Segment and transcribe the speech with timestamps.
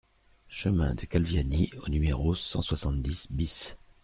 [0.47, 3.77] Chemin de Calviani au numéro cent soixante-dix BIS